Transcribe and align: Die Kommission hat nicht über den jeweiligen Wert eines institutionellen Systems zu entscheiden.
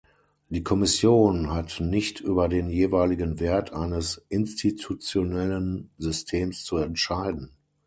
Die 0.49 0.63
Kommission 0.63 1.51
hat 1.51 1.79
nicht 1.79 2.21
über 2.21 2.49
den 2.49 2.71
jeweiligen 2.71 3.39
Wert 3.39 3.71
eines 3.71 4.25
institutionellen 4.29 5.91
Systems 5.99 6.63
zu 6.63 6.77
entscheiden. 6.77 7.51